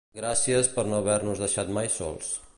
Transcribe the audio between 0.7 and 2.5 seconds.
per no haver-nos deixat mai sols.